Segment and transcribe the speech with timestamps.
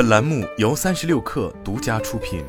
[0.00, 2.42] 本栏目由三十六氪独家出品。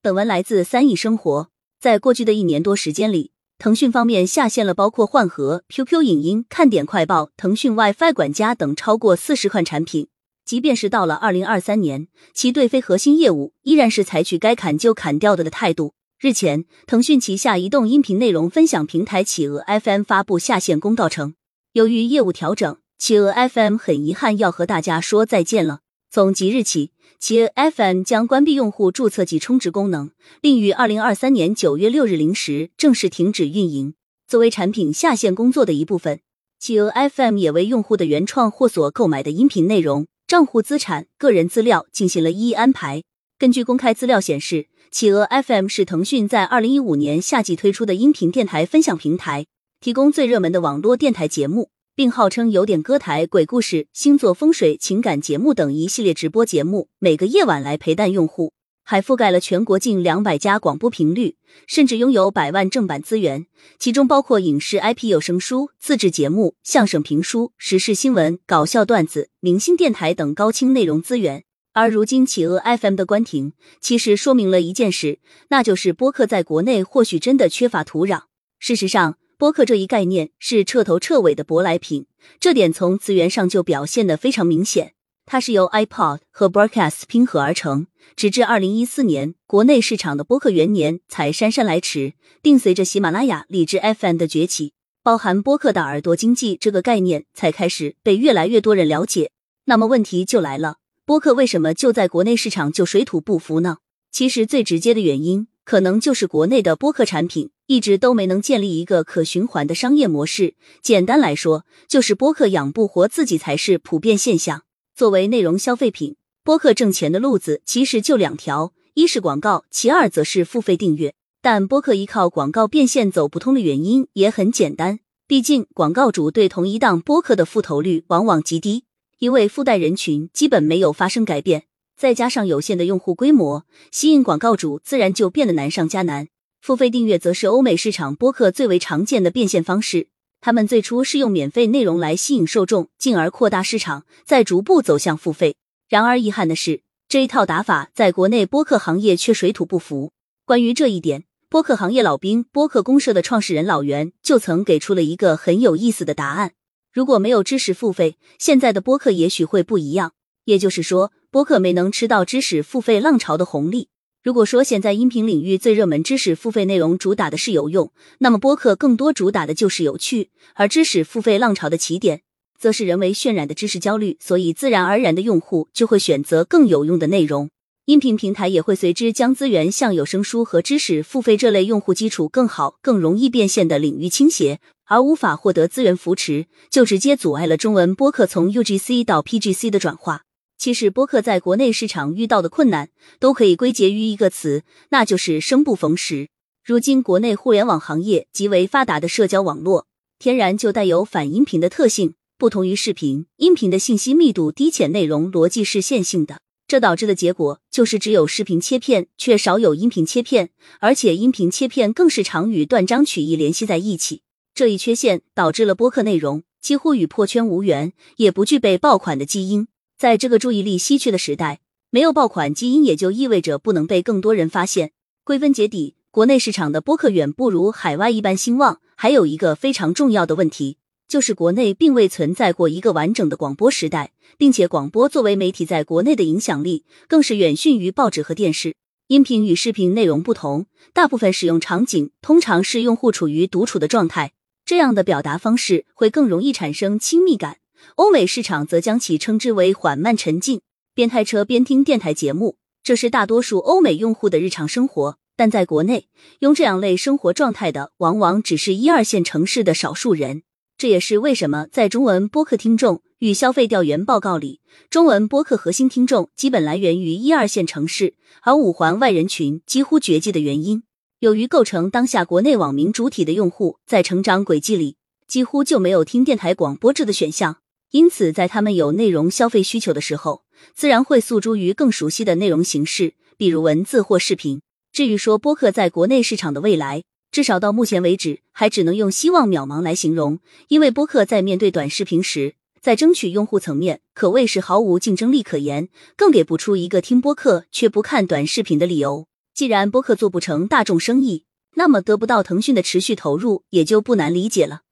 [0.00, 1.50] 本文来自三亿生活。
[1.78, 10.08] 在过去的一年多时间里，腾讯方面下线了包括幻盒、QQ 影音、看点快报、腾讯 WiFi 管家等超过四十款产品。
[10.46, 15.92] 即便是到了二零二三年，其对非核心业务依然是采取该砍就砍掉的的态度。
[16.18, 21.34] 日前，腾讯旗下移动音频内容分享平台企鹅 FM 发布下线公告称，
[21.74, 25.80] 由于业务调整，企鹅 FM 很遗憾要和大家说再见了。
[26.08, 33.94] 从即日起，企鹅 FM 将关闭用户注册及充值功能，并于二零二三年九月六日零时正式停止运营。
[34.28, 36.20] 作为产品下线工作的一部分，
[36.60, 40.06] 企鹅 FM 也为用户的原创或所购买的音频内容。
[40.28, 43.02] 账户资产、个人资料进行了一一安排。
[43.36, 49.46] 根据公开资料显示，企鹅 FM 是腾讯在二零一五年夏季推出的音频电台分享平台，
[49.80, 58.54] 提供最热门的网络电台节目，并号称有点歌台、鬼故事、星座风水、情感节目等一系列直播节目，每个夜晚来陪伴用户。
[58.84, 63.46] 还覆盖了全国近两百家广播频率，甚至拥有百万正版资源，
[63.78, 71.44] 其中包括影视 IP、有声书、自制节目、相声评书、时事新闻、搞笑段子、明星电台等高清内容资源。
[71.74, 78.22] 而如今企鹅 FM 的关停，其实说明了一件事，那就是播客在国内或许真的缺乏土壤。
[78.58, 82.06] 事实上，播客这一概念是彻头彻尾的舶来品，
[82.38, 84.94] 这点从词源上就表现的非常明显。
[85.26, 99.32] 它是由 iPod 和 Broadcast 拼合而成，直至二零一四年国内市场的播客元年才姗姗来迟，并随着喜马拉雅、荔枝 FM 的崛起，包含播客的耳朵经济这个概念才开始被越来越多人了解。
[99.64, 103.78] 那么问题就来了，播客为什么就在国内市场就水土不服呢？
[104.12, 110.56] 其实最直接的原因，可能就是国内的播客产品一直都没能建立一个可循环的商业模式。
[110.82, 114.64] 简单来说，就是播客养不活自己才是普遍现象。
[114.94, 121.14] 作为内容消费品，播客挣钱的路子其实就两条：一是广告，其二则是付费订阅。
[121.40, 128.84] 但播客依靠广告变现走不通的原因也很简单，毕竟广告主对同一档播客的复投率往往极低，
[129.18, 131.62] 因为附带人群基本没有发生改变，
[131.96, 136.28] 再加上有限的用户规模，吸引广告主自然就变得难上加难。
[136.62, 140.06] 付费订阅则是欧美市场播客最为常见的变现方式。
[140.40, 145.56] 他们最初是用免费内容来吸引受众，进而扩大市场，再逐步走向付费。
[145.88, 150.12] 然而，遗憾的是，这一套打法在国内播客行业却水土不服。
[150.44, 156.52] 关于这一点，播客行业老兵播客公社的创始人老袁就曾给出了一个很有意思的答案：
[156.92, 160.12] 如果没有知识付费，现在的播客也许会不一样。
[160.44, 163.88] 也就是说，播客没能吃到知识付费浪潮的红利。
[164.22, 170.30] 如果说现在音频领域最热门知识付费内容主打的是有用，那么播客更多主打的就是有趣。
[170.54, 172.20] 而知识付费浪潮的起点，
[172.56, 177.50] 则是人为渲染的知识焦虑，所以自然而然的用户就会选择更有用的内容。
[177.86, 190.22] 音频平台也会随之将资源向有声书和知识付费这类用户基础更好、更容易变现的领域倾斜，而无法获得资源扶持，就直接阻碍了中文播客从 UGC 到 PGC 的转化。
[190.62, 196.28] 其实，播客在国内市场遇到的困难，都可以归结于一个词，那就是生不逢时。
[196.64, 199.88] 如今，国内互联网行业极为发达的社交网络，
[200.20, 214.22] 天然就带有反音频的特性，不同于视频，音频的信息密度低且内容逻辑是线性的，这导致的结果就是只有视频切片，却少有音频切片，而且音频切片更是常与断章取义联系在一起。
[214.54, 219.66] 这一缺陷导致了播客内容几乎与破圈无缘，也不具备爆款的基因。
[220.02, 224.90] 在这个注意力稀缺的时代，没有爆款基因也就意味着不能被更多人发现。
[225.22, 228.80] 归根结底，国内市场的播客远不如海外一般兴旺。
[228.96, 230.76] 还有一个非常重要的问题，
[231.06, 238.74] 就是国内并未存在过一个完整的广播时代，并且广播作为媒体在国内的影响力更是远逊于报纸和电视。
[239.06, 244.32] 音频与视频内容不同，大部分使用场景通常是用户处于独处的状态，
[244.64, 247.58] 这样的表达方式会更容易产生亲密感。
[247.96, 250.60] 欧美市场则将其称之为缓慢沉浸，
[250.94, 255.18] 边开车边听电台节目，这是大多数欧美用户的日常生活。
[255.34, 256.08] 但在国内，
[256.40, 260.42] 用这样类生活状态的，往往只是一二线城市的少数人。
[260.76, 270.82] 这也是为什么在中文播客听众与消费调研报告里，中文播客核心听众基本来源于一二线城市，而五环外人群几乎绝迹的原因。
[271.20, 274.96] 由于构成当下国内网民主体的用户，在成长轨迹里
[275.26, 277.61] 几乎就没有听电台广播这的选项。
[277.92, 280.44] 因此，在他们有内容消费需求的时候，
[280.74, 284.62] 自然会诉诸于更熟悉的内容形式，比如文字或视频。
[284.90, 290.38] 至于说播客在国内市场的未来，至少到目前为止，还只能用希望渺茫来形容。
[290.68, 299.26] 因为播客在面对短视频时，在争取用户层面可谓是毫无竞争力可言，更给不出一个听播客却不看短视频的理由。
[299.52, 304.82] 既然播客做不成大众生意，那么得不到腾讯的持续投入也就不难理解了。